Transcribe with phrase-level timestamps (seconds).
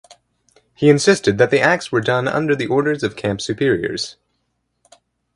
[0.73, 4.15] He insisted that the acts were done under the orders of camp superiors.